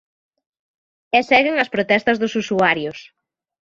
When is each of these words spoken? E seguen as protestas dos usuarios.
E 1.17 1.19
seguen 1.29 1.55
as 1.63 1.71
protestas 1.75 2.19
dos 2.21 2.33
usuarios. 2.41 2.97